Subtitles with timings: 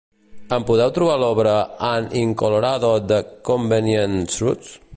[0.55, 1.51] Em podeu trobar l'obra
[1.89, 3.19] "An in Colorado the
[3.51, 4.73] Convenient Truth"?